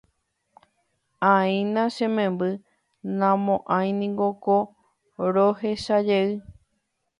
[1.31, 2.49] Áina che memby
[3.19, 4.57] naimo'ãiniko ko
[5.33, 6.29] rohechajey